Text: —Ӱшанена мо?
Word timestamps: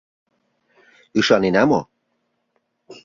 —Ӱшанена 1.19 1.63
мо? 1.69 1.79